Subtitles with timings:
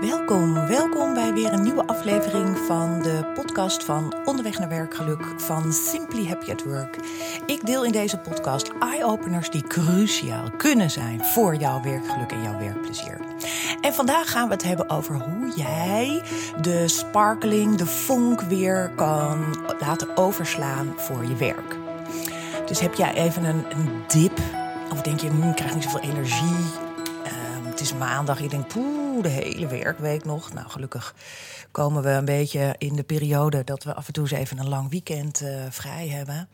[0.00, 5.72] Welkom, welkom bij weer een nieuwe aflevering van de podcast van Onderweg naar Werkgeluk van
[5.72, 6.98] Simply Happy at Work.
[7.46, 12.58] Ik deel in deze podcast eye-openers die cruciaal kunnen zijn voor jouw werkgeluk en jouw
[12.58, 13.20] werkplezier.
[13.80, 16.22] En vandaag gaan we het hebben over hoe jij
[16.60, 19.44] de sparkling, de vonk weer kan
[19.78, 21.76] laten overslaan voor je werk.
[22.66, 23.64] Dus heb jij even een,
[24.06, 24.40] dip,
[24.92, 26.64] of denk je, hm, ik krijg niet zoveel energie,
[27.24, 30.52] ehm, het is maandag, je denkt, poeh, de hele werkweek nog.
[30.52, 31.14] Nou, gelukkig
[31.70, 34.68] komen we een beetje in de periode dat we af en toe eens even een
[34.68, 36.48] lang weekend uh, vrij hebben.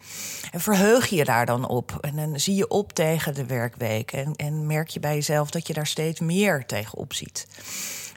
[0.50, 1.98] En verheug je daar dan op.
[2.00, 4.12] En dan zie je op tegen de werkweek.
[4.12, 7.46] En, en merk je bij jezelf dat je daar steeds meer tegenop ziet.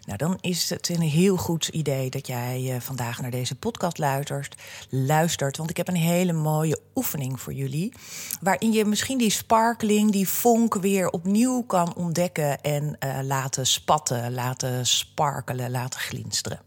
[0.05, 3.97] Nou, dan is het een heel goed idee dat jij uh, vandaag naar deze podcast
[3.97, 4.55] luistert.
[4.89, 5.57] luistert.
[5.57, 7.93] Want ik heb een hele mooie oefening voor jullie.
[8.41, 12.61] Waarin je misschien die sparkling, die vonk weer opnieuw kan ontdekken.
[12.61, 16.59] En uh, laten spatten, laten sparkelen, laten glinsteren.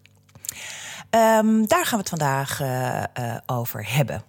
[1.11, 3.05] Um, daar gaan we het vandaag uh,
[3.47, 4.23] over hebben.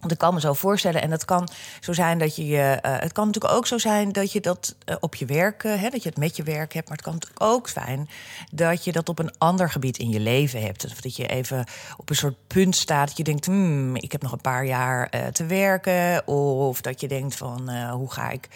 [0.00, 1.48] Want ik kan me zo voorstellen, en het kan
[1.80, 2.78] zo zijn dat je je.
[2.82, 5.80] Uh, het kan natuurlijk ook zo zijn dat je dat uh, op je werk, uh,
[5.80, 6.88] hè, dat je het met je werk hebt.
[6.88, 8.08] Maar het kan ook zijn
[8.52, 10.84] dat je dat op een ander gebied in je leven hebt.
[10.84, 11.64] Of dat je even
[11.96, 15.30] op een soort punt staat dat je denkt: hmm, ik heb nog een paar jaar
[15.32, 16.26] te werken.
[16.26, 18.48] Of dat je denkt: van hoe ga ik.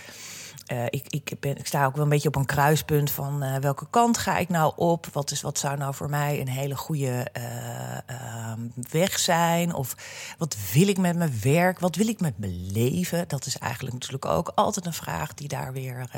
[0.73, 3.57] Uh, ik, ik, ben, ik sta ook wel een beetje op een kruispunt van uh,
[3.57, 5.07] welke kant ga ik nou op?
[5.13, 8.53] Wat, is, wat zou nou voor mij een hele goede uh,
[8.91, 9.75] weg zijn?
[9.75, 9.95] Of
[10.39, 11.79] wat wil ik met mijn werk?
[11.79, 13.25] Wat wil ik met mijn leven?
[13.29, 16.11] Dat is eigenlijk natuurlijk ook altijd een vraag die daar weer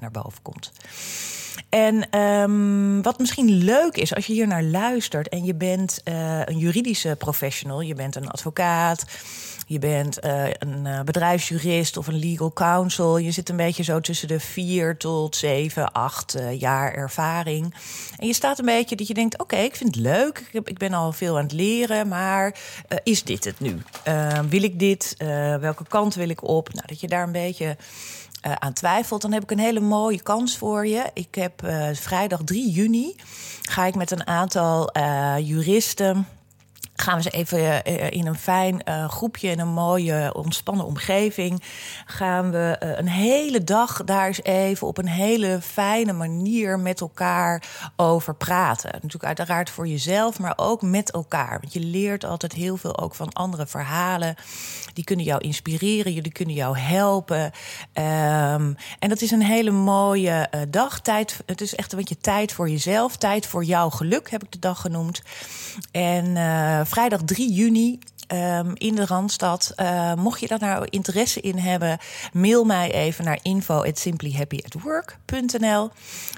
[0.00, 0.72] naar boven komt.
[1.68, 6.00] En um, wat misschien leuk is als je hier naar luistert en je bent
[6.44, 9.04] een juridische professional, je bent een advocaat.
[9.68, 13.18] Je bent uh, een uh, bedrijfsjurist of een legal counsel.
[13.18, 17.74] Je zit een beetje zo tussen de vier tot zeven, acht uh, jaar ervaring.
[18.18, 20.48] En je staat een beetje dat je denkt: oké, ik vind het leuk.
[20.52, 22.58] Ik, ik, ben al veel aan het leren, maar
[23.02, 23.82] is dit het nu?
[24.48, 25.14] wil ik dit?
[25.60, 26.72] welke kant wil ik op?
[26.72, 27.76] Nou, dat je daar een beetje.
[28.40, 31.04] Aan twijfelt, dan heb ik een hele mooie kans voor je.
[31.14, 31.52] Ik heb
[31.92, 33.14] vrijdag 3 juni
[33.62, 34.90] ga ik met een aantal
[35.38, 36.26] juristen
[36.96, 41.62] gaan we ze even eh, in een fijn uh, groepje, in een mooie, ontspannen omgeving.
[42.06, 47.00] Gaan we uh, een hele dag daar eens even op een hele fijne manier met
[47.00, 47.62] elkaar
[47.96, 48.90] over praten.
[48.92, 51.58] Natuurlijk uiteraard voor jezelf, maar ook met elkaar.
[51.60, 54.34] Want je leert altijd heel veel ook van andere verhalen.
[54.92, 57.42] Die kunnen jou inspireren, jullie kunnen jou helpen.
[57.42, 61.00] Um, en dat is een hele mooie uh, dag.
[61.00, 63.16] Tijd, het is echt een beetje tijd voor jezelf.
[63.16, 65.22] Tijd voor jouw geluk, heb ik de dag genoemd.
[65.90, 66.36] En
[66.86, 67.98] vrijdag 3 juni
[68.32, 69.72] um, in de Randstad.
[69.76, 71.98] Uh, mocht je daar nou interesse in hebben,
[72.32, 75.90] mail mij even naar info@simplyhappyatwork.nl.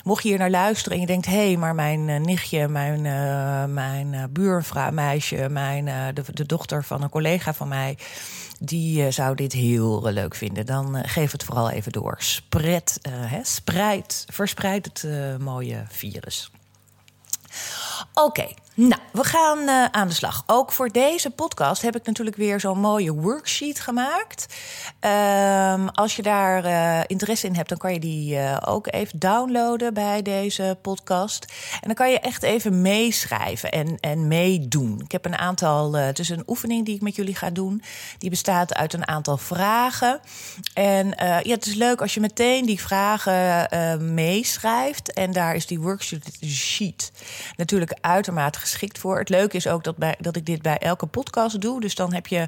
[0.05, 3.05] Mocht je hier naar luisteren en je denkt: hé, hey, maar mijn uh, nichtje, mijn,
[3.05, 7.99] uh, mijn buurvrouw, meisje, mijn, de, de, dochter van een collega van mij.
[8.61, 10.67] Die zou dit heel leuk vinden.
[10.67, 12.17] Dan geef het vooral even door.
[12.19, 13.01] Spread,
[13.43, 15.07] spreid, verspreid het
[15.41, 16.51] mooie virus.
[18.15, 18.47] Oké.
[18.81, 20.43] Nou, we gaan uh, aan de slag.
[20.47, 24.47] Ook voor deze podcast heb ik natuurlijk weer zo'n mooie worksheet gemaakt.
[25.01, 29.19] Um, als je daar uh, interesse in hebt, dan kan je die uh, ook even
[29.19, 31.45] downloaden bij deze podcast.
[31.73, 35.01] En dan kan je echt even meeschrijven en, en meedoen.
[35.05, 37.83] Ik heb een aantal, het is een oefening die ik met jullie ga doen.
[38.19, 40.21] Die bestaat uit een aantal vragen.
[40.75, 45.13] En ja, het is leuk als je meteen die vragen meeschrijft.
[45.13, 47.13] En daar is die worksheet
[47.57, 49.19] natuurlijk uitermate geschikt voor.
[49.19, 51.81] Het leuke is ook dat, bij, dat ik dit bij elke podcast doe.
[51.81, 52.47] Dus dan heb je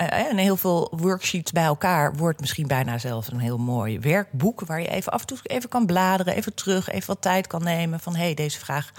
[0.00, 2.16] uh, heel veel worksheets bij elkaar.
[2.16, 4.60] Wordt misschien bijna zelfs een heel mooi werkboek.
[4.60, 7.62] Waar je even af en toe even kan bladeren, even terug, even wat tijd kan
[7.62, 8.00] nemen.
[8.00, 8.92] Van hé, hey, deze vraag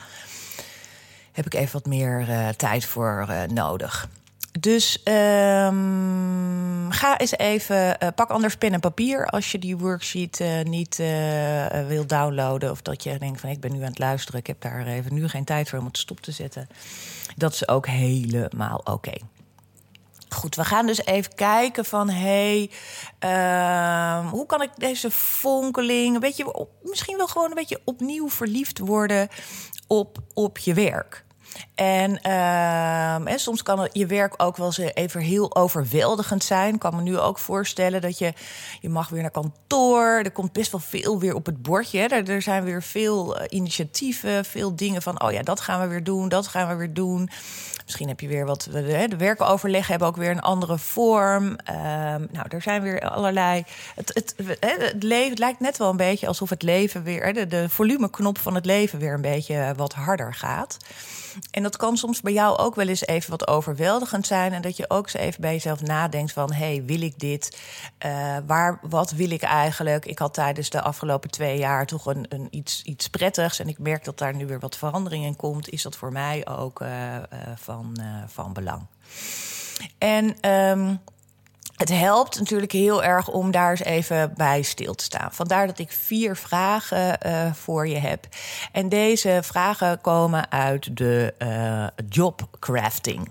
[1.32, 4.10] heb ik even wat meer uh, tijd voor nodig.
[4.60, 10.40] Dus um, ga eens even, uh, pak anders pen en papier als je die worksheet
[10.40, 12.72] uh, niet uh, wil downloaden.
[12.72, 15.14] Of dat je denkt van ik ben nu aan het luisteren, ik heb daar even
[15.14, 16.68] nu geen tijd voor om het stop te zetten.
[17.36, 19.14] Dat is ook helemaal oké.
[20.30, 22.70] Goed, we gaan dus even kijken van hé,
[23.20, 28.30] hey, uh, hoe kan ik deze fonkeling een beetje, misschien wel gewoon een beetje opnieuw
[28.30, 29.28] verliefd worden
[29.88, 31.26] op, op je werk.
[31.76, 36.74] En, ehm, en soms kan je werk ook wel eens even heel overweldigend zijn.
[36.74, 38.34] Ik kan me nu ook voorstellen dat je,
[38.80, 40.06] je mag weer naar kantoor.
[40.06, 42.00] Er komt best wel veel weer op het bordje.
[42.08, 45.24] Er, zijn weer veel eh, initiatieven, veel dingen van...
[45.24, 47.30] oh ja, dat gaan we weer doen, dat gaan we weer doen.
[47.84, 48.68] Misschien heb je weer wat...
[48.72, 51.56] De, werkoverleggen hebben ook weer een andere vorm.
[51.56, 53.64] Ehm, nou, er zijn weer allerlei...
[53.96, 57.34] Het, het, het, leven, lijkt net wel een beetje alsof het leven weer...
[57.34, 60.78] de, de volumeknop van het leven weer een beetje wat harder gaat.
[61.52, 64.54] En dat kan soms bij jou ook wel eens even wat overweldigend zijn.
[64.54, 66.54] En dat je ook eens even bij jezelf nadenkt van...
[66.54, 67.58] hey, wil ik dit?
[68.06, 70.06] Uh, waar, wat wil ik eigenlijk?
[70.06, 73.60] Ik had tijdens de afgelopen twee jaar toch een, een iets, iets prettigs.
[73.60, 75.70] En ik merk dat daar nu weer wat verandering in komt.
[75.70, 77.22] Is dat voor mij ook uh, uh,
[77.56, 78.86] van, van belang?
[79.98, 80.52] En...
[80.52, 81.00] Um,
[81.82, 85.32] het helpt natuurlijk heel erg om daar eens even bij stil te staan.
[85.32, 88.28] Vandaar dat ik vier vragen uh, voor je heb.
[88.72, 93.30] En deze vragen komen uit de uh, jobcrafting.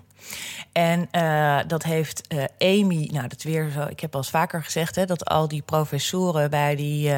[0.73, 4.65] En uh, dat heeft uh, Amy, nou dat weer zo, ik heb al eens vaker
[4.65, 7.13] gezegd, hè, dat al die professoren bij die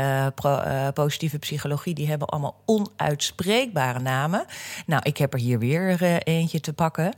[0.93, 4.44] positieve psychologie, die hebben allemaal onuitspreekbare namen.
[4.87, 7.12] Nou, ik heb er hier weer eentje te pakken.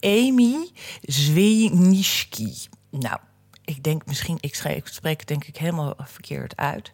[0.00, 0.70] Amy
[1.02, 2.54] Zwenischki.
[2.90, 3.18] Nou,
[3.66, 4.54] ik denk misschien, ik,
[4.84, 6.90] spreek het denk ik helemaal verkeerd uit.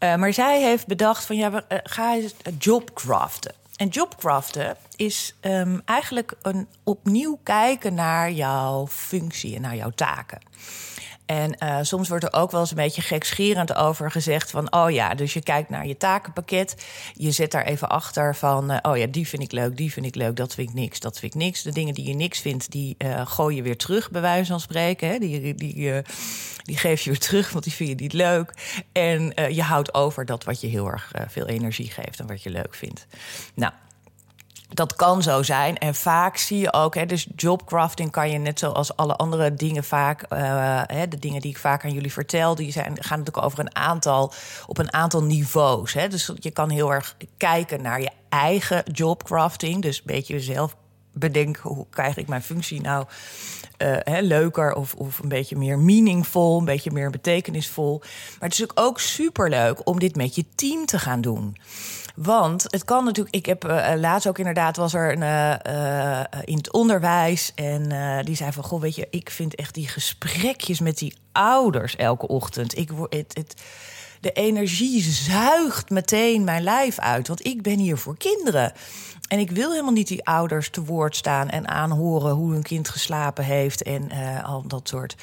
[0.00, 3.54] Uh, maar zij heeft bedacht van ja, uh, ga eens jobcraften.
[3.76, 10.38] En jobcraften is um, eigenlijk een opnieuw kijken naar jouw functie en naar jouw taken.
[11.28, 14.72] En uh, soms wordt er ook wel eens een beetje gekscherend over gezegd van...
[14.72, 16.76] oh ja, dus je kijkt naar je takenpakket,
[17.14, 18.72] je zet daar even achter van...
[18.72, 21.00] Uh, oh ja, die vind ik leuk, die vind ik leuk, dat vind ik niks,
[21.00, 21.62] dat vind ik niks.
[21.62, 24.60] De dingen die je niks vindt, die uh, gooi je weer terug, bij wijze van
[24.60, 25.08] spreken.
[25.08, 25.18] Hè?
[25.18, 26.02] Die, die,
[26.62, 28.52] die geef je weer terug, want die vind je niet leuk.
[28.92, 32.50] En je houdt over dat wat je heel erg veel energie geeft en wat je
[32.50, 33.06] leuk vindt.
[33.54, 33.72] Nou,
[34.68, 35.78] dat kan zo zijn.
[35.78, 39.84] En vaak zie je ook, hè, dus jobcrafting kan je net zoals alle andere dingen
[39.84, 43.46] vaak, uh, hè, de dingen die ik vaak aan jullie vertel, die zijn, gaan natuurlijk
[43.46, 44.32] over een aantal,
[44.66, 45.92] op een aantal niveaus.
[45.92, 46.08] Hè.
[46.08, 49.82] Dus je kan heel erg kijken naar je eigen jobcrafting.
[49.82, 50.76] Dus een beetje zelf
[51.12, 53.06] bedenken, hoe krijg ik mijn functie nou
[53.78, 57.98] uh, hè, leuker of, of een beetje meer meaningful, een beetje meer betekenisvol.
[58.38, 61.56] Maar het is ook superleuk om dit met je team te gaan doen.
[62.22, 63.36] Want het kan natuurlijk.
[63.36, 67.52] Ik heb uh, laatst ook inderdaad was er een uh, in het onderwijs.
[67.54, 67.88] En
[68.24, 72.28] die zei van: Goh, weet je, ik vind echt die gesprekjes met die ouders elke
[72.28, 72.78] ochtend.
[72.78, 73.62] Ik word het.
[74.20, 77.28] de energie zuigt meteen mijn lijf uit.
[77.28, 78.72] Want ik ben hier voor kinderen.
[79.28, 82.88] En ik wil helemaal niet die ouders te woord staan en aanhoren hoe hun kind
[82.88, 84.10] geslapen heeft en
[84.42, 85.16] al dat soort.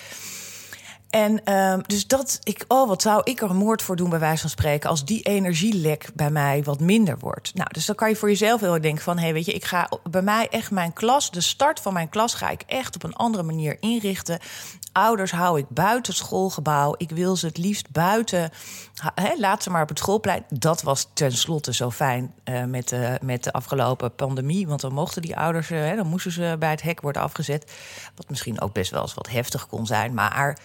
[1.10, 4.42] En um, dus dat ik, oh, wat zou ik er moord voor doen, bij wijze
[4.42, 7.54] van spreken, als die energielek bij mij wat minder wordt.
[7.54, 9.66] Nou, dus dan kan je voor jezelf heel denken van, hé, hey, weet je, ik
[9.66, 13.04] ga bij mij echt mijn klas, de start van mijn klas, ga ik echt op
[13.04, 14.40] een andere manier inrichten.
[14.92, 16.94] Ouders hou ik buiten het schoolgebouw.
[16.98, 18.52] Ik wil ze het liefst buiten.
[19.38, 20.46] Laat ze maar op het schoolplein.
[20.50, 24.68] Dat was tenslotte zo fijn uh, met, de, met de afgelopen pandemie.
[24.68, 27.72] Want dan mochten die ouders, uh, dan moesten ze bij het hek worden afgezet.
[28.16, 30.13] Wat misschien ook best wel eens wat heftig kon zijn.
[30.13, 30.57] Maar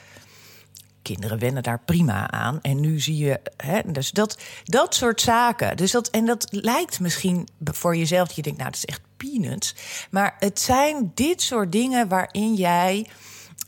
[1.15, 2.59] kinderen wennen daar prima aan.
[2.63, 5.77] En nu zie je, hè, dus dat, dat soort zaken.
[5.77, 9.75] Dus dat, en dat lijkt misschien voor jezelf je denkt, nou, dat is echt peanuts.
[10.11, 13.07] Maar het zijn dit soort dingen waarin jij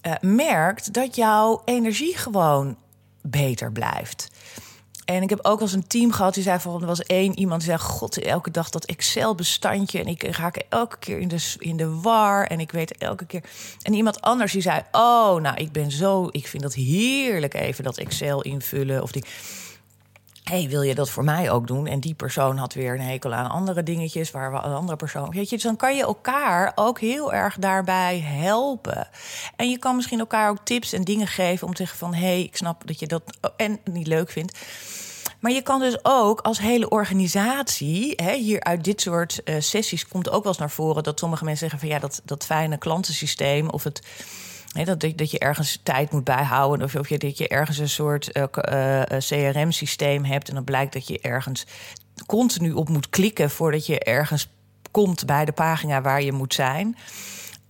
[0.06, 2.76] uh, merkt dat jouw energie gewoon
[3.22, 4.30] beter blijft.
[5.04, 7.60] En ik heb ook als een team gehad die zei van er was één iemand
[7.60, 11.76] die zei: God, elke dag dat Excel-bestandje en ik raak elke keer in de, in
[11.76, 13.42] de war en ik weet elke keer.
[13.82, 17.84] En iemand anders die zei: Oh, nou, ik ben zo, ik vind dat heerlijk even
[17.84, 19.24] dat Excel invullen of die
[20.42, 21.86] hey, wil je dat voor mij ook doen?
[21.86, 25.30] En die persoon had weer een hekel aan andere dingetjes, waar we een andere persoon.
[25.30, 29.08] Weet je, dus dan kan je elkaar ook heel erg daarbij helpen.
[29.56, 32.26] En je kan misschien elkaar ook tips en dingen geven om te zeggen van hé,
[32.26, 33.22] hey, ik snap dat je dat
[33.56, 34.58] en niet leuk vindt.
[35.42, 40.08] Maar je kan dus ook als hele organisatie, hè, hier uit dit soort uh, sessies
[40.08, 42.78] komt ook wel eens naar voren dat sommige mensen zeggen van ja, dat, dat fijne
[42.78, 44.02] klantensysteem of het
[44.84, 46.86] dat, dat je ergens tijd moet bijhouden.
[46.86, 50.48] Of, of je, dat je ergens een soort uh, uh, CRM-systeem hebt.
[50.48, 51.66] En dan blijkt dat je ergens
[52.26, 54.48] continu op moet klikken voordat je ergens
[54.90, 56.96] komt bij de pagina waar je moet zijn.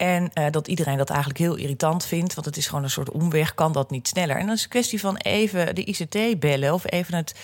[0.03, 3.11] En uh, dat iedereen dat eigenlijk heel irritant vindt, want het is gewoon een soort
[3.11, 4.37] omweg, kan dat niet sneller.
[4.37, 7.35] En dan is het een kwestie van even de ICT bellen of even het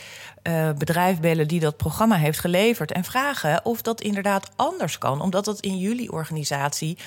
[0.43, 5.21] uh, bedrijf bellen die dat programma heeft geleverd en vragen of dat inderdaad anders kan,
[5.21, 6.99] omdat dat in jullie organisatie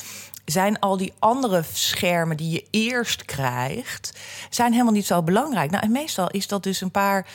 [0.46, 4.14] zijn al die andere schermen die je eerst krijgt,
[4.50, 5.72] zijn helemaal niet zo belangrijk.
[5.72, 7.26] Nou, en meestal is dat dus een paar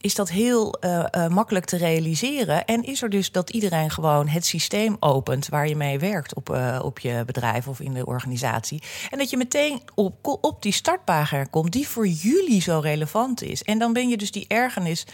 [0.00, 2.64] is dat heel uh, uh, makkelijk te realiseren.
[2.64, 6.50] En is er dus dat iedereen gewoon het systeem opent waar je mee werkt op,
[6.50, 8.82] uh, op je bedrijf of in de organisatie.
[9.10, 13.62] En dat je meteen op, op die startpagina komt die voor jullie zo relevant is.
[13.62, 15.06] En dan ben je dus die ergernis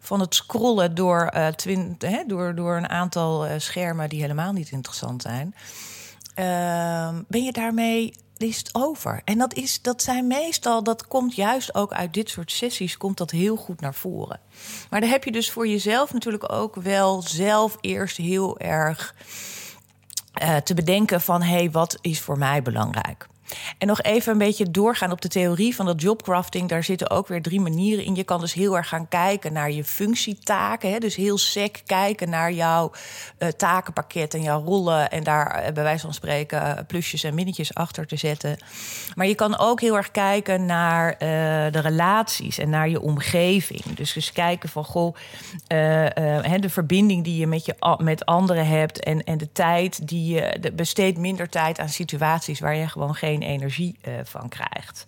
[0.00, 5.22] van het scrollen door, twint, hè, door, door een aantal schermen die helemaal niet interessant
[5.22, 5.54] zijn.
[6.34, 8.14] Ehm, ben je daarmee
[8.72, 9.20] over.
[9.24, 13.16] En dat, is, dat zijn meestal, dat komt juist ook uit dit soort sessies, komt
[13.16, 14.40] dat heel goed naar voren.
[14.90, 19.14] Maar dan heb je dus voor jezelf natuurlijk ook wel zelf eerst heel erg
[20.42, 23.26] uh, te bedenken van hé, hey, wat is voor mij belangrijk?
[23.78, 26.68] En nog even een beetje doorgaan op de theorie van dat jobcrafting.
[26.68, 28.14] Daar zitten ook weer drie manieren in.
[28.14, 30.90] Je kan dus heel erg gaan kijken naar je functietaken.
[30.90, 30.98] Hè?
[30.98, 32.90] Dus heel sec kijken naar jouw
[33.38, 35.10] uh, takenpakket en jouw rollen.
[35.10, 38.56] En daar uh, bij wijze van spreken uh, plusjes en minnetjes achter te zetten.
[39.14, 43.82] Maar je kan ook heel erg kijken naar de relaties en naar je omgeving.
[43.94, 45.14] Dus dus kijken van goh,
[45.66, 49.00] de verbinding die je met, je met anderen hebt.
[49.00, 53.14] En, en de tijd die je de, besteedt minder tijd aan situaties waar je gewoon
[53.14, 55.06] geen energie uh, van krijgt.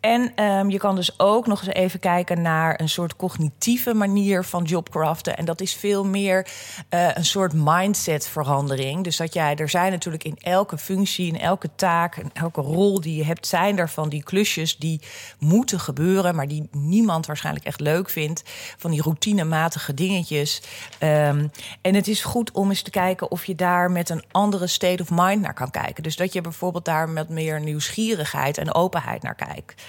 [0.00, 4.44] En um, je kan dus ook nog eens even kijken naar een soort cognitieve manier
[4.44, 5.36] van jobcraften.
[5.36, 6.46] En dat is veel meer
[6.90, 9.04] uh, een soort mindsetverandering.
[9.04, 13.00] Dus dat jij, er zijn natuurlijk in elke functie, in elke taak, in elke rol
[13.00, 15.00] die je hebt, zijn er van die klusjes die
[15.38, 18.42] moeten gebeuren, maar die niemand waarschijnlijk echt leuk vindt.
[18.76, 20.62] Van die routinematige dingetjes.
[21.00, 21.50] Um,
[21.80, 25.02] en het is goed om eens te kijken of je daar met een andere state
[25.02, 26.02] of mind naar kan kijken.
[26.02, 29.82] Dus dat je bijvoorbeeld daar met meer nieuwsgierigheid en openheid naar kijkt.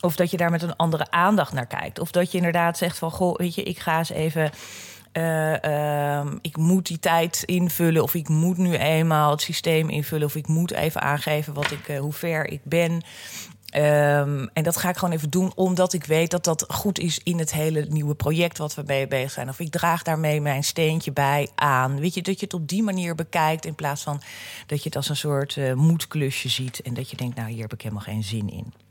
[0.00, 1.98] Of dat je daar met een andere aandacht naar kijkt.
[1.98, 4.50] Of dat je inderdaad zegt van goh, weet je, ik ga eens even.
[5.12, 10.26] Uh, uh, ik moet die tijd invullen, of ik moet nu eenmaal het systeem invullen,
[10.26, 13.02] of ik moet even aangeven wat ik, uh, hoe ver ik ben.
[13.76, 17.20] Um, en dat ga ik gewoon even doen, omdat ik weet dat dat goed is
[17.22, 19.48] in het hele nieuwe project wat we mee bezig zijn.
[19.48, 22.00] Of ik draag daarmee mijn steentje bij aan.
[22.00, 24.20] Weet je, dat je het op die manier bekijkt in plaats van
[24.66, 26.80] dat je het als een soort uh, moedklusje ziet.
[26.80, 28.87] En dat je denkt, nou, hier heb ik helemaal geen zin in.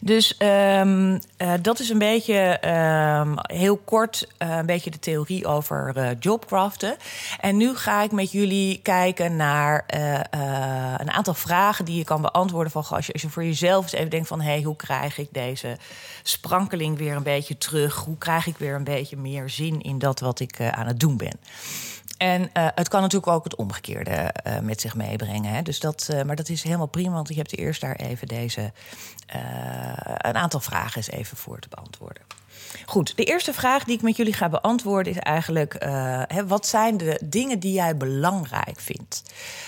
[0.00, 2.68] Dus um, uh, dat is een beetje
[3.20, 6.96] um, heel kort uh, een beetje de theorie over uh, jobcraften.
[7.40, 9.84] En nu ga ik met jullie kijken naar
[10.96, 12.72] een aantal vragen die je kan beantwoorden.
[12.72, 14.40] Van, als, je, als je voor jezelf eens even denkt van...
[14.40, 15.76] hé, hey, hoe krijg ik deze
[16.22, 17.94] sprankeling weer een beetje terug?
[17.94, 21.16] Hoe krijg ik weer een beetje meer zin in dat wat ik aan het doen
[21.16, 21.38] ben?
[22.20, 25.54] En uh, het kan natuurlijk ook het omgekeerde uh, met zich meebrengen.
[25.54, 25.62] Hè?
[25.62, 28.72] Dus dat, uh, maar dat is helemaal prima, want je hebt eerst daar even deze
[30.16, 32.22] een aantal vragen eens even voor te beantwoorden.
[32.86, 35.76] Goed, de eerste vraag die ik met jullie ga beantwoorden is eigenlijk:
[36.26, 39.22] hè, wat zijn de dingen die jij belangrijk vindt?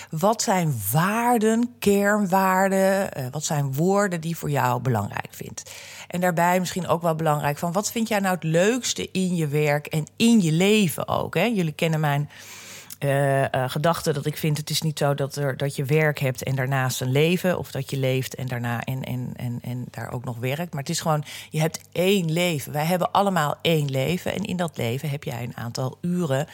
[0.09, 3.09] Wat zijn waarden, kernwaarden?
[3.31, 5.71] wat zijn woorden die voor jou belangrijk vindt?
[6.07, 9.47] En daarbij misschien ook wel belangrijk van wat vind jij nou het leukste in je
[9.47, 11.35] werk en in je leven ook?
[11.35, 11.43] Hè?
[11.43, 12.29] Jullie kennen mijn
[13.03, 16.43] uh, gedachte dat ik vind: het is niet zo dat, er, dat je werk hebt
[16.43, 20.11] en daarnaast een leven, of dat je leeft en daarna en, en, en, en daar
[20.11, 20.73] ook nog werkt.
[20.73, 22.71] Maar het is gewoon: je hebt één leven.
[22.71, 24.33] Wij hebben allemaal één leven.
[24.33, 26.47] En in dat leven heb jij een aantal uren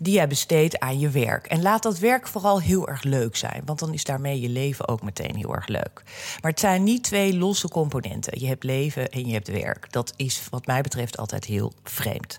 [0.00, 1.46] die jij besteedt aan je werk.
[1.46, 4.88] En laat dat werk vooral heel erg leuk zijn, want dan is daarmee je leven
[4.88, 6.02] ook meteen heel erg leuk.
[6.40, 8.40] Maar het zijn niet twee losse componenten.
[8.40, 9.92] Je hebt leven en je hebt werk.
[9.92, 12.38] Dat is, wat mij betreft, altijd heel vreemd.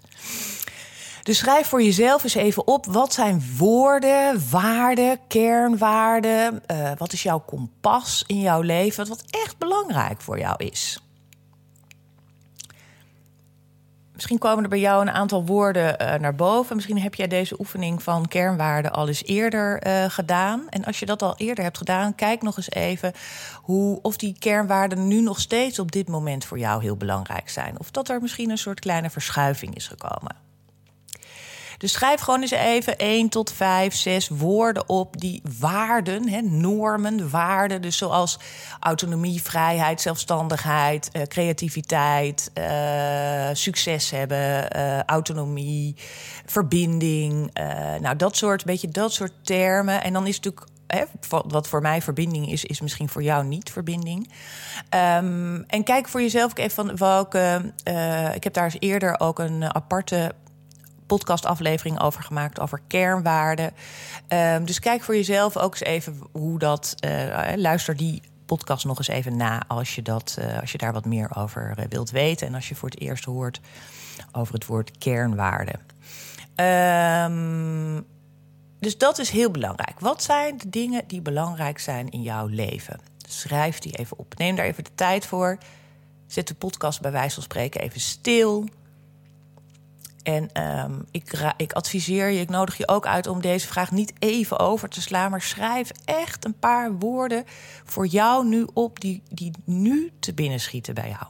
[1.27, 2.85] Dus schrijf voor jezelf eens even op.
[2.85, 6.63] Wat zijn woorden, waarden, kernwaarden?
[6.71, 9.07] Uh, wat is jouw kompas in jouw leven?
[9.07, 11.01] Wat echt belangrijk voor jou is.
[14.13, 16.75] Misschien komen er bij jou een aantal woorden uh, naar boven.
[16.75, 20.69] Misschien heb jij deze oefening van kernwaarden al eens eerder uh, gedaan.
[20.69, 23.13] En als je dat al eerder hebt gedaan, kijk nog eens even
[23.61, 27.79] hoe, of die kernwaarden nu nog steeds op dit moment voor jou heel belangrijk zijn.
[27.79, 30.46] Of dat er misschien een soort kleine verschuiving is gekomen.
[31.77, 37.29] Dus schrijf gewoon eens even 1 tot 5, 6 woorden op die waarden, hè, normen,
[37.29, 37.81] waarden.
[37.81, 38.39] Dus zoals
[38.79, 45.95] autonomie, vrijheid, zelfstandigheid, uh, creativiteit, uh, succes hebben, uh, autonomie,
[46.45, 47.51] verbinding.
[48.01, 50.03] nou, dat soort, beetje dat soort termen.
[50.03, 50.67] En dan is natuurlijk
[51.47, 54.31] wat voor mij verbinding is, is misschien voor jou niet verbinding.
[54.89, 57.73] Um, en kijk voor jezelf even van welke.
[58.33, 60.31] Ik heb daar eens eerder ook een aparte
[61.07, 63.73] podcastaflevering over gemaakt, over kernwaarden.
[64.29, 66.95] Um, dus kijk voor jezelf ook eens even hoe dat.
[67.05, 70.93] Uh, luister die podcast nog eens even na als je, dat, uh, als je daar
[70.93, 72.47] wat meer over wilt weten.
[72.47, 73.59] En als je voor het eerst hoort
[74.31, 75.73] over het woord kernwaarde.
[76.55, 78.05] Um,
[78.79, 79.99] dus dat is heel belangrijk.
[79.99, 82.99] Wat zijn de dingen die belangrijk zijn in jouw leven?
[83.27, 84.37] Schrijf die even op.
[84.37, 85.57] Neem daar even de tijd voor.
[86.27, 88.65] Zet de podcast bij wijze van spreken even stil.
[90.27, 94.13] En ehm, ik, ik adviseer je, ik nodig je ook uit om deze vraag niet
[94.19, 97.43] even over te slaan, maar schrijf echt een paar woorden
[97.85, 101.25] voor jou nu op die, die nu te binnen schieten bij jou.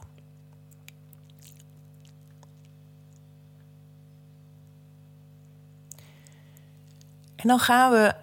[7.36, 8.14] En dan gaan we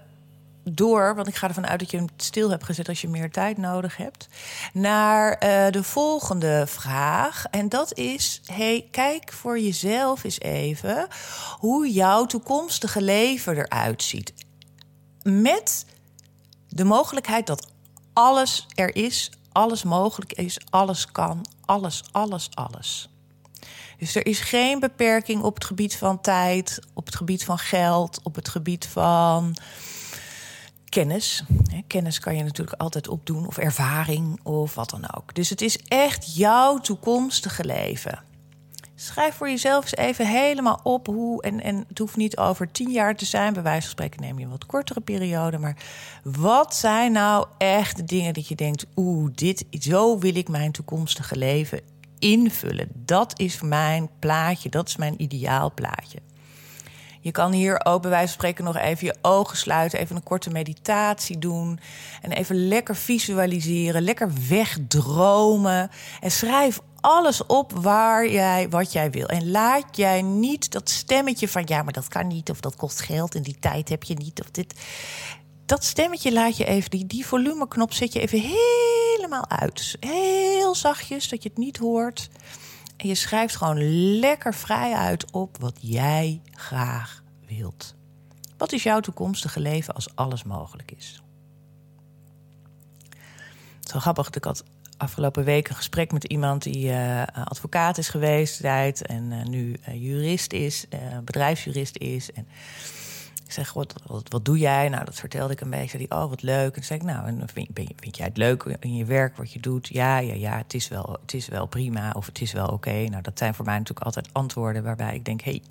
[0.66, 3.32] door, want ik ga ervan uit dat je hem stil hebt gezet als je meer
[3.32, 4.28] tijd nodig hebt,
[4.74, 7.46] naar uh, de volgende vraag.
[7.52, 11.08] En dat is: hey, kijk voor jezelf eens even
[11.60, 14.34] hoe jouw toekomstige leven eruit ziet.
[15.24, 15.86] Met
[16.70, 17.68] de mogelijkheid dat
[18.14, 23.10] alles er is, alles mogelijk is, alles kan, alles, alles, alles.
[23.98, 28.20] Dus er is geen beperking op het gebied van tijd, op het gebied van geld,
[28.24, 29.56] op het gebied van
[30.96, 31.44] kennis.
[31.88, 35.34] Kennis kan je natuurlijk altijd opdoen, of ervaring, of wat dan ook.
[35.34, 38.20] Dus het is echt jouw toekomstige leven.
[38.96, 41.42] Schrijf voor jezelf eens even helemaal op hoe.
[41.42, 43.54] En, en het hoeft niet over tien jaar te zijn.
[43.54, 45.58] Bij wijze van spreken neem je een wat kortere periode.
[45.58, 45.78] Maar
[46.24, 50.72] wat zijn nou echt de dingen dat je denkt: oeh, dit, zo wil ik mijn
[50.72, 51.82] toekomstige leven
[52.20, 52.90] invullen.
[52.94, 56.20] Dat is mijn plaatje, dat is mijn ideaal plaatje.
[57.26, 60.24] Je kan hier ook bij wijze van spreken nog even je ogen sluiten, even een
[60.24, 61.80] korte meditatie doen
[62.22, 65.90] en even lekker visualiseren, lekker wegdromen
[66.20, 69.26] en schrijf alles op waar jij, wat jij wil.
[69.26, 73.02] En laat jij niet dat stemmetje van ja, maar dat kan niet, of dat kost
[73.02, 74.74] geld en die tijd heb je niet, of dit.
[75.66, 79.98] Dat stemmetje laat je even, die, die volumeknop zet je even helemaal uit.
[80.00, 82.30] Heel zachtjes, dat je het niet hoort.
[82.98, 87.96] Je schrijft gewoon lekker vrij uit op wat jij graag wilt.
[88.58, 91.22] Wat is jouw toekomstige leven als alles mogelijk is?
[93.80, 94.64] Zo grappig, ik had
[94.98, 99.78] afgelopen week een gesprek met iemand die uh, advocaat is geweest tijd en uh, nu
[99.90, 100.86] uh, jurist is,
[101.24, 102.32] bedrijfsjurist is.
[102.32, 102.48] En
[103.46, 104.90] ik zeg, wat, wat, wat, doe jij?
[104.90, 105.98] Nou, dat vertelde ik een beetje.
[105.98, 106.76] Die, oh, wat leuk.
[106.76, 109.60] En zei ik, nou, en vind, vind jij het leuk in je werk, wat je
[109.60, 109.88] doet?
[109.88, 112.94] Ja, ja, ja, het is wel, het is wel prima of het is wel oké.
[113.10, 115.62] Nou, dat zijn voor mij natuurlijk altijd antwoorden waarbij ik denk, hey,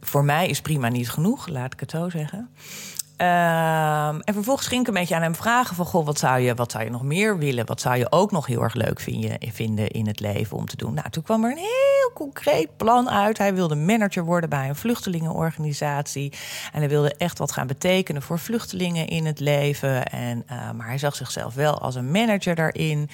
[0.00, 2.50] voor mij is prima niet genoeg, laat ik het zo zeggen.
[3.22, 5.86] Ehm, en vervolgens ging ik een beetje aan hem vragen van...
[5.86, 7.66] Goh, wat, zou je, wat zou je nog meer willen?
[7.66, 9.00] Wat zou je ook nog heel erg leuk
[9.38, 10.94] vinden, in het leven om te doen?
[10.94, 13.38] Nou, toen kwam er een heel concreet plan uit.
[13.38, 16.32] Hij wilde manager worden bij een vluchtelingenorganisatie.
[16.72, 20.06] En hij wilde echt wat gaan betekenen voor vluchtelingen in het leven.
[20.06, 23.10] En, uh, maar hij zag zichzelf wel als een manager daarin.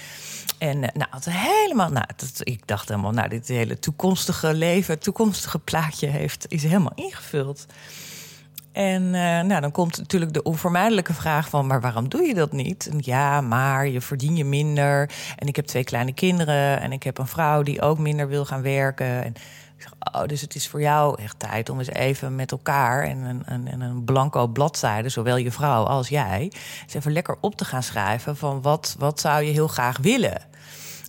[0.58, 2.06] En uh, nou, het helemaal, nou,
[2.38, 7.66] ik dacht helemaal, nou, dit hele toekomstige leven, toekomstige plaatje heeft, is helemaal ingevuld.
[8.72, 11.66] En uh, nou, dan komt natuurlijk de onvermijdelijke vraag van...
[11.66, 12.90] maar waarom doe je dat niet?
[12.98, 15.10] Ja, maar je verdien je minder.
[15.36, 16.80] En ik heb twee kleine kinderen.
[16.80, 19.24] En ik heb een vrouw die ook minder wil gaan werken.
[19.24, 19.34] En
[19.76, 23.04] ik zeg, oh, dus het is voor jou echt tijd om eens even met elkaar...
[23.04, 26.52] en een, een, blanco bladzijde, zowel je vrouw als jij...
[26.82, 30.46] eens even lekker op te gaan schrijven van wat, wat zou je heel graag willen...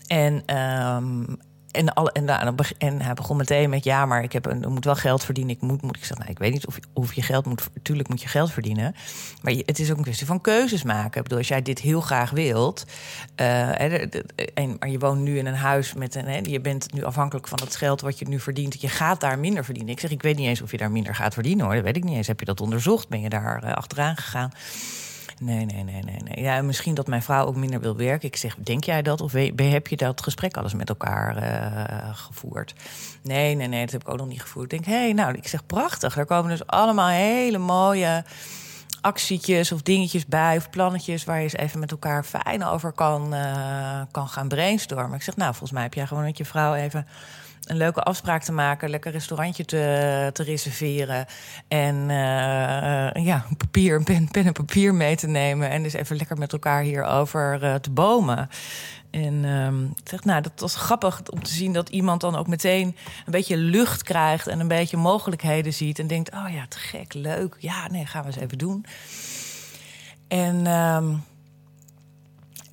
[0.07, 1.37] En, um,
[1.71, 5.23] en, al, en, hij begon meteen met: ja, maar ik heb een, moet wel geld
[5.23, 5.55] verdienen.
[5.55, 5.95] Ik moet, moet.
[5.95, 7.69] Ik zeg: nou, ik weet niet of, of je geld moet.
[7.81, 8.95] Tuurlijk moet je geld verdienen.
[9.41, 11.17] Maar het is ook een kwestie van keuzes maken.
[11.17, 12.85] Ik bedoel, als jij dit heel graag wilt.
[13.35, 16.43] Uh, en, maar je woont nu in een huis met een.
[16.43, 18.81] Je bent nu afhankelijk van het geld wat je nu verdient.
[18.81, 19.91] Je gaat daar minder verdienen.
[19.91, 21.75] Ik zeg: ik weet niet eens of je daar minder gaat verdienen hoor.
[21.75, 22.27] Dat weet ik niet eens.
[22.27, 23.09] Heb je dat onderzocht?
[23.09, 24.51] Ben je daar uh, achteraan gegaan?
[25.39, 26.43] Nee, nee, nee, nee, nee.
[26.43, 28.27] Ja, misschien dat mijn vrouw ook minder wil werken.
[28.27, 29.21] Ik zeg, denk jij dat?
[29.21, 32.73] Of heb je dat gesprek alles met elkaar uh, gevoerd?
[33.23, 34.63] Nee, nee, nee, dat heb ik ook nog niet gevoerd.
[34.63, 36.17] Ik denk, hé, hey, nou, ik zeg, prachtig.
[36.17, 38.23] Er komen dus allemaal hele mooie
[39.01, 43.33] actietjes of dingetjes bij of plannetjes waar je eens even met elkaar fijn over kan,
[43.33, 45.15] uh, kan gaan brainstormen.
[45.15, 47.07] Ik zeg, nou, volgens mij heb jij gewoon met je vrouw even
[47.69, 51.25] een leuke afspraak te maken, lekker restaurantje te, te reserveren.
[51.67, 55.69] En uh, ja, papier, pen, pen en papier mee te nemen.
[55.69, 58.49] En dus even lekker met elkaar hierover uh, te bomen.
[59.11, 62.95] En uh, zeg, nou, dat was grappig om te zien dat iemand dan ook meteen
[63.25, 65.99] een beetje lucht krijgt en een beetje mogelijkheden ziet.
[65.99, 67.55] En denkt: oh ja, te gek, leuk.
[67.59, 68.85] Ja, nee, gaan we eens even doen.
[70.27, 70.65] En.
[70.65, 71.07] Uh,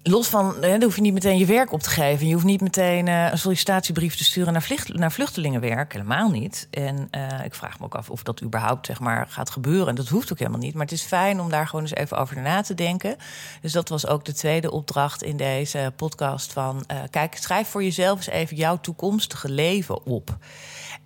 [0.08, 2.26] los van, dan hoef je niet meteen je werk op te geven.
[2.26, 5.92] Je hoeft niet meteen uh, een sollicitatiebrief te sturen naar, vlucht, naar vluchtelingenwerk.
[5.92, 6.68] Helemaal niet.
[6.70, 9.88] En uh, ik vraag me ook af of dat überhaupt zeg maar, gaat gebeuren.
[9.88, 10.74] En dat hoeft ook helemaal niet.
[10.74, 13.16] Maar het is fijn om daar gewoon eens even over na te denken.
[13.60, 16.52] Dus dat was ook de tweede opdracht in deze podcast.
[16.52, 20.36] Van, uh, kijk, schrijf voor jezelf eens even jouw toekomstige leven op.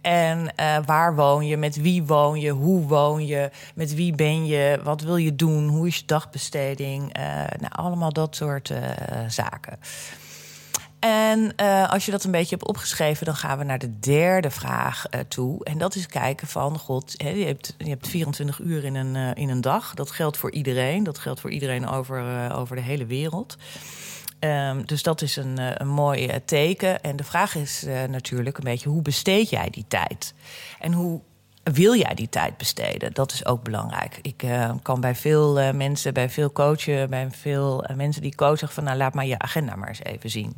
[0.01, 1.57] En uh, waar woon je?
[1.57, 2.51] Met wie woon je?
[2.51, 3.51] Hoe woon je?
[3.75, 4.81] Met wie ben je?
[4.83, 5.69] Wat wil je doen?
[5.69, 7.19] Hoe is je dagbesteding?
[7.19, 8.79] Uh, nou, allemaal dat soort uh,
[9.29, 9.79] zaken.
[10.99, 11.57] En
[11.89, 15.65] als je dat een beetje hebt opgeschreven, dan gaan we naar de derde vraag toe.
[15.65, 19.49] En dat is kijken van, god, je, hebt, je hebt 24 uur in een, in
[19.49, 19.95] een dag.
[19.95, 21.05] Dat geldt voor iedereen.
[21.05, 23.57] Dat geldt voor iedereen over, over de hele wereld.
[24.41, 27.03] Um, dus dat is een, een mooi teken.
[27.03, 30.35] En de vraag is natuurlijk een beetje, hoe besteed jij die tijd?
[30.79, 31.21] En hoe
[31.63, 33.13] wil jij die tijd besteden?
[33.13, 34.19] Dat is ook belangrijk.
[34.23, 34.45] Ik
[34.83, 39.15] kan bij veel mensen, bij veel coachen, bij veel mensen die coachen van nou laat
[39.15, 40.55] maar je agenda maar eens even zien.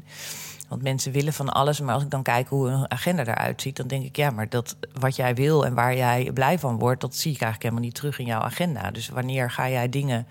[0.68, 3.76] Want mensen willen van alles, maar als ik dan kijk hoe een agenda eruit ziet,
[3.76, 7.00] dan denk ik ja, maar dat wat jij wil en waar jij blij van wordt,
[7.00, 8.90] dat zie ik eigenlijk helemaal niet terug in jouw agenda.
[8.90, 10.26] Dus wanneer ga jij dingen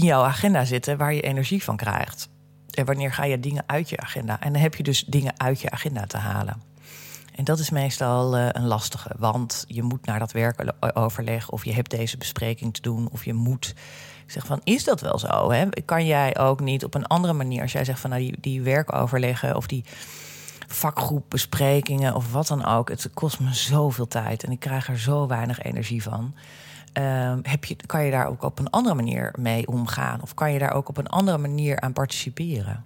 [0.00, 2.28] in jouw agenda zitten waar je energie van krijgt?
[2.70, 4.40] En wanneer ga je dingen uit je agenda?
[4.40, 6.62] En dan heb je dus dingen uit je agenda te halen.
[7.34, 11.72] En dat is meestal uh, een lastige, want je moet naar dat werkoverleg of je
[11.72, 13.74] hebt deze bespreking te doen of je moet.
[14.24, 15.50] Ik zeg van, is dat wel zo?
[15.50, 15.68] Hè?
[15.84, 18.62] Kan jij ook niet op een andere manier, als jij zegt van nou, die, die
[18.62, 19.84] werkoverleggen of die
[20.66, 25.26] vakgroepbesprekingen of wat dan ook, het kost me zoveel tijd en ik krijg er zo
[25.26, 26.34] weinig energie van.
[26.98, 30.22] Uh, heb je, kan je daar ook op een andere manier mee omgaan?
[30.22, 32.84] Of kan je daar ook op een andere manier aan participeren?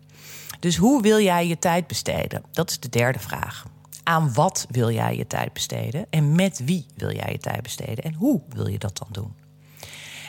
[0.60, 2.42] Dus hoe wil jij je tijd besteden?
[2.50, 3.66] Dat is de derde vraag.
[4.02, 6.06] Aan wat wil jij je tijd besteden?
[6.10, 8.04] En met wie wil jij je tijd besteden?
[8.04, 9.34] En hoe wil je dat dan doen?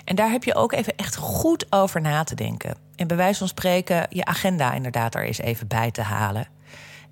[0.05, 2.75] En daar heb je ook even echt goed over na te denken.
[2.95, 6.47] En bij wijze van spreken je agenda inderdaad er eens even bij te halen.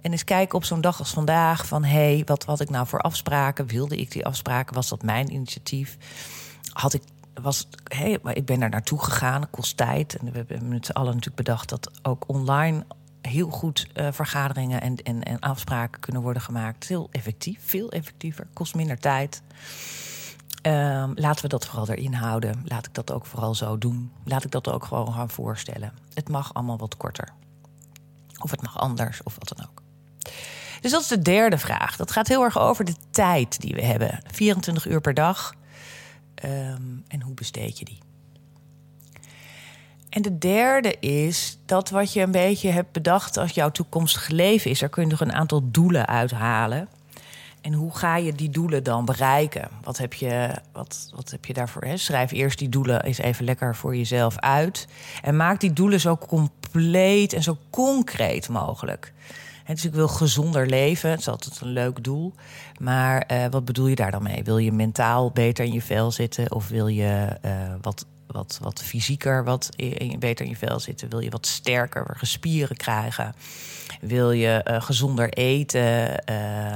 [0.01, 1.83] En eens kijken op zo'n dag als vandaag van...
[1.83, 3.67] hé, hey, wat had ik nou voor afspraken?
[3.67, 4.75] Wilde ik die afspraken?
[4.75, 5.97] Was dat mijn initiatief?
[6.73, 7.01] Had ik
[7.41, 10.17] was, hey, ik ben daar naartoe gegaan, kost tijd.
[10.17, 12.85] En we hebben met z'n allen natuurlijk bedacht dat ook online
[13.21, 16.87] heel goed uh, vergaderingen en, en, en afspraken kunnen worden gemaakt.
[16.87, 19.41] Heel effectief, veel effectiever, kost minder tijd.
[20.67, 22.61] Uh, laten we dat vooral erin houden.
[22.65, 24.11] Laat ik dat ook vooral zo doen.
[24.25, 25.93] Laat ik dat ook gewoon gaan voorstellen.
[26.13, 27.29] Het mag allemaal wat korter.
[28.39, 29.81] Of het mag anders, of wat dan ook.
[30.81, 31.95] Dus dat is de derde vraag.
[31.95, 34.19] Dat gaat heel erg over de tijd die we hebben.
[34.31, 35.53] 24 uur per dag.
[36.45, 37.99] Um, en hoe besteed je die?
[40.09, 44.71] En de derde is dat wat je een beetje hebt bedacht als jouw toekomstige leven
[44.71, 44.79] is.
[44.79, 46.89] Daar kun je nog een aantal doelen uithalen.
[47.61, 49.69] En hoe ga je die doelen dan bereiken?
[49.83, 51.83] Wat heb je, wat, wat heb je daarvoor?
[51.83, 51.97] Hè?
[51.97, 54.87] Schrijf eerst die doelen eens even lekker voor jezelf uit.
[55.21, 59.13] En maak die doelen zo compleet en zo concreet mogelijk.
[59.65, 61.09] Dus ik wil gezonder leven.
[61.09, 62.33] Het is altijd een leuk doel.
[62.79, 64.43] Maar uh, wat bedoel je daar dan mee?
[64.43, 66.51] Wil je mentaal beter in je vel zitten?
[66.51, 69.69] Of wil je uh, wat wat, wat fysieker, wat
[70.19, 71.09] beter in je vel zitten?
[71.09, 73.35] Wil je wat sterker, gespieren krijgen?
[74.01, 76.23] Wil je uh, gezonder eten?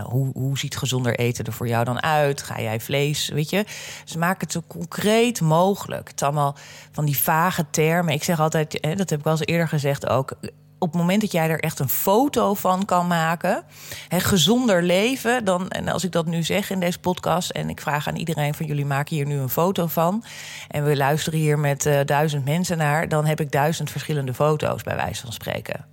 [0.04, 2.42] Hoe, hoe ziet gezonder eten er voor jou dan uit?
[2.42, 3.66] Ga jij vlees, weet je?
[4.06, 6.08] Ze maken het zo concreet mogelijk.
[6.08, 6.56] Het allemaal
[6.92, 8.14] van die vage termen.
[8.14, 10.38] Ik zeg altijd, hè, dat heb ik al eens eerder gezegd ook
[10.80, 13.64] op het moment dat jij er echt een foto van kan maken,
[14.08, 17.82] hè, gezonder leven, dan, en als ik dat nu zeg in deze podcast, en ik
[17.82, 20.24] vraag aan iedereen van jullie, maken hier nu een foto van,
[20.68, 24.84] en we luisteren hier met uh, duizend mensen naar, dan heb ik duizend verschillende foto's,
[24.84, 25.86] bij wijze van spreken.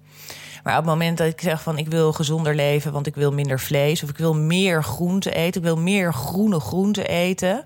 [0.63, 3.33] Maar op het moment dat ik zeg van ik wil gezonder leven, want ik wil
[3.33, 7.65] minder vlees, of ik wil meer groente eten, ik wil meer groene groente eten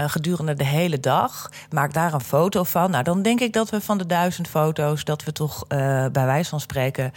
[0.00, 1.50] uh, gedurende de hele dag.
[1.70, 2.90] Maak daar een foto van.
[2.90, 5.68] Nou, dan denk ik dat we van de duizend foto's, dat we toch uh,
[6.12, 7.12] bij wijze van spreken.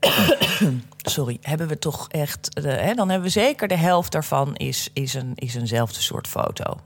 [0.96, 2.62] Sorry, hebben we toch echt.
[2.62, 6.28] De, hè, dan hebben we zeker de helft daarvan is, is, een, is eenzelfde soort
[6.28, 6.80] foto.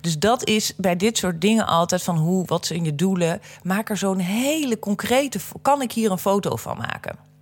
[0.00, 3.40] Dus dat is bij dit soort dingen altijd van hoe, wat zijn je doelen.
[3.62, 5.38] Maak er zo'n hele concrete.
[5.62, 7.33] Kan ik hier een foto van maken?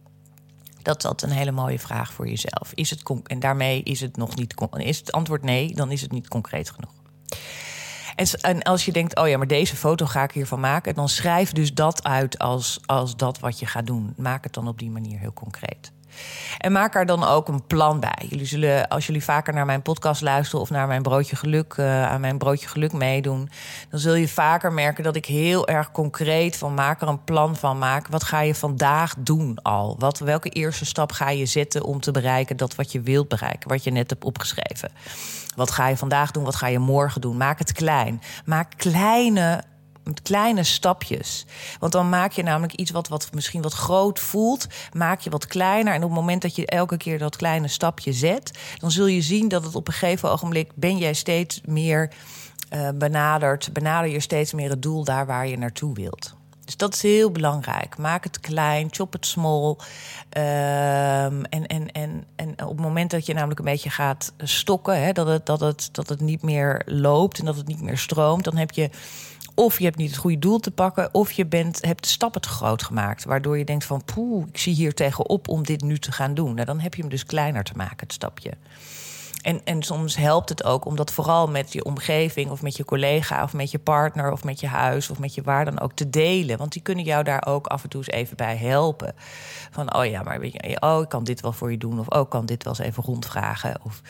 [0.83, 2.73] Dat is altijd een hele mooie vraag voor jezelf.
[2.75, 4.55] Is het en daarmee is het nog niet.
[4.77, 6.93] Is het antwoord nee, dan is het niet concreet genoeg.
[8.41, 11.53] En als je denkt, oh ja, maar deze foto ga ik hiervan maken, dan schrijf
[11.53, 14.15] dus dat uit als, als dat wat je gaat doen.
[14.17, 15.93] Maak het dan op die manier heel concreet.
[16.59, 18.27] En maak er dan ook een plan bij.
[18.29, 22.11] Jullie zullen, als jullie vaker naar mijn podcast luisteren of naar mijn broodje geluk, uh,
[22.11, 23.51] aan mijn broodje geluk meedoen,
[23.91, 27.57] dan zul je vaker merken dat ik heel erg concreet van maak er een plan
[27.57, 28.09] van maak.
[28.09, 29.97] Wat ga je vandaag doen al?
[29.99, 33.69] Wat, welke eerste stap ga je zetten om te bereiken dat wat je wilt bereiken,
[33.69, 34.91] wat je net hebt opgeschreven?
[35.57, 36.45] Wat ga je vandaag doen?
[36.45, 37.37] Wat ga je morgen doen?
[37.37, 38.23] Maak het klein.
[38.45, 39.63] Maak kleine
[40.05, 41.47] met kleine stapjes.
[41.79, 45.47] Want dan maak je namelijk iets wat, wat misschien wat groot voelt, maak je wat
[45.47, 45.93] kleiner.
[45.95, 49.23] En op het moment dat je elke keer dat kleine stapje zet, dan zul je
[49.23, 52.11] zien dat het op een gegeven ogenblik ben jij steeds meer
[52.73, 56.35] uh, benaderd, benader je steeds meer het doel daar waar je naartoe wilt.
[56.65, 57.97] Dus dat is heel belangrijk.
[57.99, 59.77] Maak het klein, chop het small.
[60.29, 65.03] Ehm, en, en, en, en op het moment dat je namelijk een beetje gaat stokken,
[65.03, 67.99] hè, dat, het, dat, het, dat het niet meer loopt en dat het niet meer
[67.99, 68.91] stroomt, dan heb je
[69.63, 72.41] of je hebt niet het goede doel te pakken, of je bent, hebt de stappen
[72.41, 73.25] te groot gemaakt.
[73.25, 76.55] Waardoor je denkt van poeh, ik zie hier tegenop om dit nu te gaan doen.
[76.55, 78.53] Nou, dan heb je hem dus kleiner te maken, het stapje.
[79.43, 82.85] En, en soms helpt het ook om dat vooral met je omgeving of met je
[82.85, 85.93] collega of met je partner of met je huis of met je waar dan ook
[85.93, 86.59] te delen.
[86.59, 89.15] Want die kunnen jou daar ook af en toe eens even bij helpen.
[89.71, 91.99] Van oh ja, maar weet je, oh, ik kan dit wel voor je doen.
[91.99, 93.79] Of oh, ik kan dit wel eens even rondvragen.
[93.83, 94.01] Of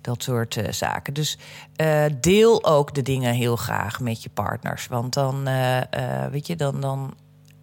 [0.00, 1.14] dat soort uh, zaken.
[1.14, 1.38] Dus
[1.76, 4.86] uh, deel ook de dingen heel graag met je partners.
[4.86, 5.80] Want dan, uh,
[6.30, 7.14] weet je, dan, dan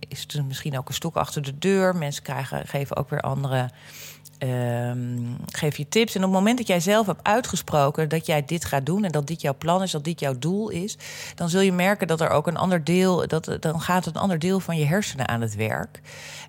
[0.07, 1.95] is het misschien ook een stok achter de deur.
[1.95, 3.69] Mensen krijgen, geven ook weer andere
[4.43, 6.15] um, geef je tips.
[6.15, 9.11] En op het moment dat jij zelf hebt uitgesproken dat jij dit gaat doen en
[9.11, 10.97] dat dit jouw plan is, dat dit jouw doel is,
[11.35, 14.39] dan zul je merken dat er ook een ander deel, dat, dan gaat een ander
[14.39, 16.01] deel van je hersenen aan het werk.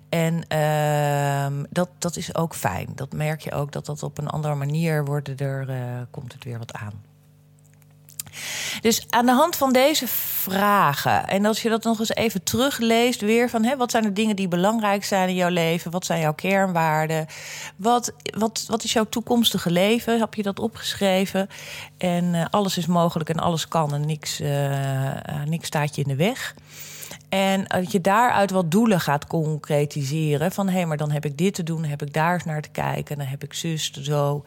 [0.09, 2.87] En uh, dat, dat is ook fijn.
[2.95, 5.75] Dat merk je ook dat dat op een andere manier wordt er, uh,
[6.11, 7.04] komt het weer wat aan.
[8.81, 13.21] Dus aan de hand van deze vragen, en als je dat nog eens even terugleest,
[13.21, 15.91] weer van hè, wat zijn de dingen die belangrijk zijn in jouw leven?
[15.91, 17.25] Wat zijn jouw kernwaarden?
[17.75, 20.19] Wat, wat, wat is jouw toekomstige leven?
[20.19, 21.49] Heb je dat opgeschreven?
[21.97, 24.47] En uh, alles is mogelijk en alles kan en niks, uh,
[25.45, 26.55] niks staat je in de weg.
[27.29, 30.51] En dat je daaruit wat doelen gaat concretiseren.
[30.51, 32.69] Van hé, hey, maar dan heb ik dit te doen, heb ik daar naar te
[32.69, 34.43] kijken, dan heb ik zus, zo.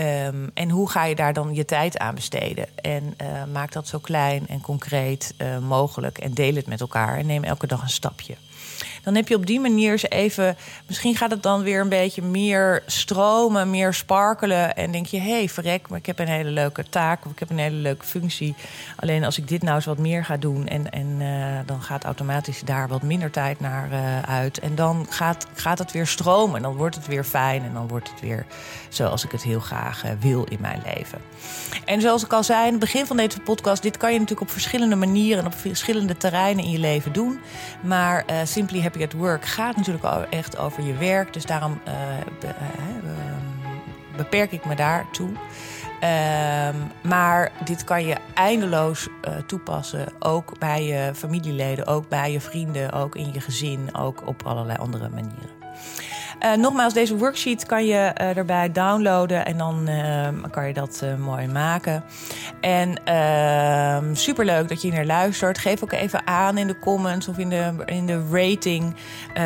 [0.00, 2.66] Um, en hoe ga je daar dan je tijd aan besteden?
[2.74, 7.18] En uh, maak dat zo klein en concreet uh, mogelijk en deel het met elkaar
[7.18, 8.34] en neem elke dag een stapje
[9.04, 10.56] dan heb je op die manier ze even.
[10.86, 14.76] Misschien gaat het dan weer een beetje meer stromen, meer sparkelen.
[14.76, 17.38] En denk je, hé, hey, verrek, maar ik heb een hele leuke taak of ik
[17.38, 18.54] heb een hele leuke functie.
[18.96, 22.04] Alleen als ik dit nou eens wat meer ga doen, en, en uh, dan gaat
[22.04, 24.58] automatisch daar wat minder tijd naar uh, uit.
[24.58, 26.56] En dan gaat, gaat het weer stromen.
[26.56, 27.62] En dan wordt het weer fijn.
[27.62, 28.46] En dan wordt het weer
[28.88, 31.18] zoals ik het heel graag uh, wil in mijn leven.
[31.84, 34.46] En zoals ik al zei in het begin van deze podcast, dit kan je natuurlijk
[34.48, 37.40] op verschillende manieren en op verschillende terreinen in je leven doen.
[37.82, 41.32] Maar Simply Happy at Work gaat natuurlijk echt over je werk.
[41.32, 41.94] Dus daarom uh,
[42.40, 42.52] be, uh,
[44.16, 45.28] beperk ik me daartoe.
[45.28, 50.06] Um, maar dit kan je eindeloos uh, toepassen.
[50.18, 54.78] Ook bij je familieleden, ook bij je vrienden, ook in je gezin, ook op allerlei
[54.78, 55.50] andere manieren.
[56.44, 61.04] Uh, nogmaals, deze worksheet kan je uh, erbij downloaden en dan uh, kan je dat
[61.18, 62.04] mooi maken.
[62.60, 65.58] En ehm, superleuk dat je naar luistert.
[65.58, 68.94] Geef ook even aan in de comments of in de, in de rating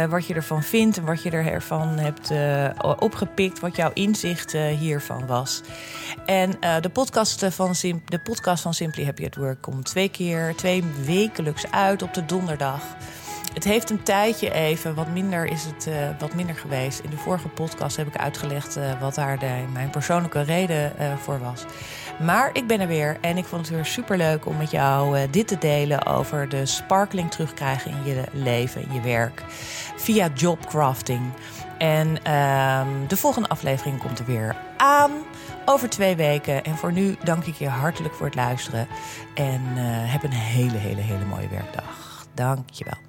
[0.08, 2.32] wat je ervan vindt en wat je ervan hebt
[2.98, 5.62] opgepikt, wat jouw inzicht hiervan was.
[6.26, 10.54] En de, podcast van Sim de podcast van Simply Happy at Work komt twee keer,
[10.56, 12.82] twee wekelijks uit op de donderdag.
[13.54, 17.00] Het heeft een tijdje even, wat minder is het uh, wat minder geweest.
[17.00, 21.16] In de vorige podcast heb ik uitgelegd uh, wat daar de, mijn persoonlijke reden uh,
[21.16, 21.64] voor was.
[22.18, 25.30] Maar ik ben er weer en ik vond het weer super leuk om met jou
[25.30, 29.44] dit te delen over de sparkling terugkrijgen in je leven, in je werk,
[29.96, 31.32] via jobcrafting.
[31.78, 35.12] En ehm, de volgende aflevering komt er weer aan
[35.64, 36.64] over twee weken.
[36.64, 38.88] En voor nu dank ik je hartelijk voor het luisteren
[39.34, 39.61] en
[40.06, 42.26] heb een hele, hele, hele mooie werkdag.
[42.34, 43.08] Dank je wel.